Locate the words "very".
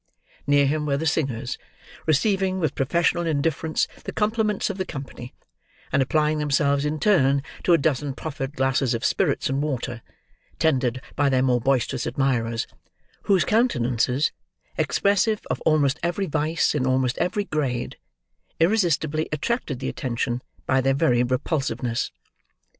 20.95-21.21